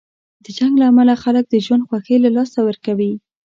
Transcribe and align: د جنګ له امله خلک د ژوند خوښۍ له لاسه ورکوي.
د 0.43 0.45
جنګ 0.57 0.73
له 0.81 0.85
امله 0.91 1.13
خلک 1.23 1.45
د 1.49 1.55
ژوند 1.65 1.85
خوښۍ 1.87 2.17
له 2.23 2.29
لاسه 2.37 2.59
ورکوي. 2.63 3.13